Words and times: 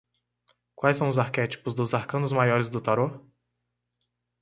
Quais 0.75 0.97
são 0.97 1.09
os 1.09 1.19
arquétipos 1.19 1.75
dos 1.75 1.93
arcanos 1.93 2.33
maiores 2.33 2.71
do 2.71 2.81
Tarô? 2.81 3.21